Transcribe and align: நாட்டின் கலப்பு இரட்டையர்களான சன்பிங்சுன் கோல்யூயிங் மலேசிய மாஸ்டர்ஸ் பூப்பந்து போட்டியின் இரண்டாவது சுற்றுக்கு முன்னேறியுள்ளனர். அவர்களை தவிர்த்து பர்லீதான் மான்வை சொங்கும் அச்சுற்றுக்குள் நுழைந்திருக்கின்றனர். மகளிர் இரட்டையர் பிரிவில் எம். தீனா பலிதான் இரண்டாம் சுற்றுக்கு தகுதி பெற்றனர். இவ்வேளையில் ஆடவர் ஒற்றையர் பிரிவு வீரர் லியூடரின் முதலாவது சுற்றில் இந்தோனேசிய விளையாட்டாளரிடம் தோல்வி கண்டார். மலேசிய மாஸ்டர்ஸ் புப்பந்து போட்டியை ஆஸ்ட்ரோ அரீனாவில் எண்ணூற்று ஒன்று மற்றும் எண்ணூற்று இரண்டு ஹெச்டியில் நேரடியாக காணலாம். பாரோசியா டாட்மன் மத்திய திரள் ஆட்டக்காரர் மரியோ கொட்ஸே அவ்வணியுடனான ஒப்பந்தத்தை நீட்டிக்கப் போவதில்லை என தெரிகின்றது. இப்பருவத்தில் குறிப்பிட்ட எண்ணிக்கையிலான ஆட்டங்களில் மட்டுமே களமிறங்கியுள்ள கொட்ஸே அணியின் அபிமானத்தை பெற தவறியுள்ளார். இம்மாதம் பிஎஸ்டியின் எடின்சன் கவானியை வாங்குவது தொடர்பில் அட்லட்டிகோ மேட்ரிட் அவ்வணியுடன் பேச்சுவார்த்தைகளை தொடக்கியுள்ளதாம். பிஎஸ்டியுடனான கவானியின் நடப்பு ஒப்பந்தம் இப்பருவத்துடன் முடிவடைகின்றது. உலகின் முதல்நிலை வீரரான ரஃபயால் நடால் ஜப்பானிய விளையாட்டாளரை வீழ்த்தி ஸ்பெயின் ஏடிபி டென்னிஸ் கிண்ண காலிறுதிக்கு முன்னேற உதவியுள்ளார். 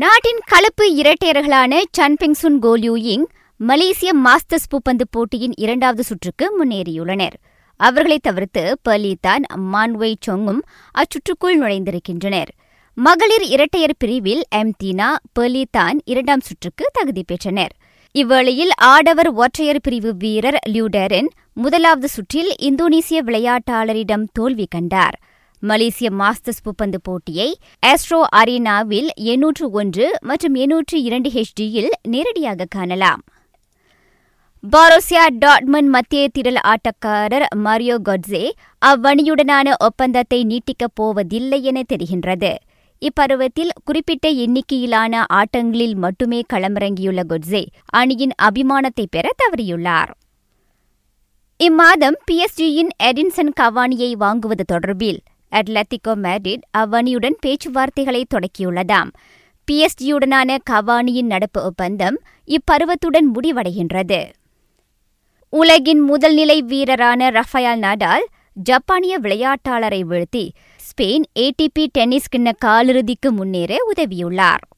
நாட்டின் 0.00 0.40
கலப்பு 0.46 0.84
இரட்டையர்களான 0.94 1.82
சன்பிங்சுன் 1.98 2.58
கோல்யூயிங் 2.62 3.24
மலேசிய 3.56 4.12
மாஸ்டர்ஸ் 4.24 4.68
பூப்பந்து 4.70 5.00
போட்டியின் 5.10 5.52
இரண்டாவது 5.56 6.02
சுற்றுக்கு 6.02 6.46
முன்னேறியுள்ளனர். 6.58 7.32
அவர்களை 7.76 8.18
தவிர்த்து 8.22 8.78
பர்லீதான் 8.88 9.44
மான்வை 9.72 10.14
சொங்கும் 10.20 10.62
அச்சுற்றுக்குள் 10.90 11.58
நுழைந்திருக்கின்றனர். 11.60 12.46
மகளிர் 12.94 13.42
இரட்டையர் 13.42 13.96
பிரிவில் 13.98 14.42
எம். 14.50 14.74
தீனா 14.84 15.16
பலிதான் 15.40 15.98
இரண்டாம் 16.04 16.40
சுற்றுக்கு 16.40 16.86
தகுதி 16.92 17.22
பெற்றனர். 17.26 17.74
இவ்வேளையில் 18.14 18.74
ஆடவர் 18.76 19.28
ஒற்றையர் 19.28 19.80
பிரிவு 19.82 20.16
வீரர் 20.18 20.58
லியூடரின் 20.68 21.28
முதலாவது 21.54 22.08
சுற்றில் 22.08 22.54
இந்தோனேசிய 22.62 23.22
விளையாட்டாளரிடம் 23.26 24.24
தோல்வி 24.32 24.66
கண்டார். 24.70 25.18
மலேசிய 25.60 26.10
மாஸ்டர்ஸ் 26.10 26.62
புப்பந்து 26.62 27.00
போட்டியை 27.02 27.56
ஆஸ்ட்ரோ 27.86 28.24
அரீனாவில் 28.36 29.08
எண்ணூற்று 29.14 29.70
ஒன்று 29.70 30.18
மற்றும் 30.20 30.54
எண்ணூற்று 30.54 31.02
இரண்டு 31.02 31.30
ஹெச்டியில் 31.30 31.88
நேரடியாக 32.02 32.66
காணலாம். 32.70 33.22
பாரோசியா 34.72 35.26
டாட்மன் 35.44 35.86
மத்திய 35.86 36.28
திரள் 36.28 36.60
ஆட்டக்காரர் 36.62 37.46
மரியோ 37.54 37.96
கொட்ஸே 38.04 38.50
அவ்வணியுடனான 38.86 39.72
ஒப்பந்தத்தை 39.78 40.44
நீட்டிக்கப் 40.44 40.94
போவதில்லை 40.94 41.62
என 41.62 41.82
தெரிகின்றது. 41.92 42.54
இப்பருவத்தில் 43.02 43.68
குறிப்பிட்ட 43.84 44.28
எண்ணிக்கையிலான 44.28 45.24
ஆட்டங்களில் 45.32 45.94
மட்டுமே 45.94 46.42
களமிறங்கியுள்ள 46.52 47.20
கொட்ஸே 47.28 47.66
அணியின் 47.86 48.34
அபிமானத்தை 48.42 49.04
பெற 49.10 49.30
தவறியுள்ளார். 49.42 50.10
இம்மாதம் 51.60 52.18
பிஎஸ்டியின் 52.30 52.88
எடின்சன் 53.02 53.52
கவானியை 53.60 54.14
வாங்குவது 54.20 54.64
தொடர்பில் 54.72 55.18
அட்லட்டிகோ 55.52 56.14
மேட்ரிட் 56.22 56.60
அவ்வணியுடன் 56.78 57.36
பேச்சுவார்த்தைகளை 57.46 58.24
தொடக்கியுள்ளதாம். 58.34 59.10
பிஎஸ்டியுடனான 59.72 60.58
கவானியின் 60.70 61.26
நடப்பு 61.26 61.64
ஒப்பந்தம் 61.64 62.20
இப்பருவத்துடன் 62.46 63.28
முடிவடைகின்றது. 63.34 64.28
உலகின் 65.50 66.12
முதல்நிலை 66.12 66.58
வீரரான 66.58 67.30
ரஃபயால் 67.30 67.80
நடால் 67.80 68.24
ஜப்பானிய 68.52 69.20
விளையாட்டாளரை 69.20 70.02
வீழ்த்தி 70.10 70.48
ஸ்பெயின் 70.76 71.22
ஏடிபி 71.38 71.86
டென்னிஸ் 71.92 72.36
கிண்ண 72.36 72.52
காலிறுதிக்கு 72.64 73.30
முன்னேற 73.30 73.76
உதவியுள்ளார். 73.92 74.68